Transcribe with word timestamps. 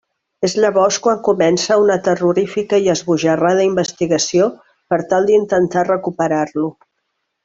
És 0.47 0.53
llavors 0.63 0.95
quan 1.07 1.19
comença 1.27 1.75
una 1.81 1.97
terrorífica 2.07 2.79
i 2.85 2.89
esbojarrada 2.93 3.65
investigació 3.69 4.47
per 4.95 4.99
tal 5.13 5.29
d'intentar 5.31 5.85
recuperar-lo. 5.93 6.65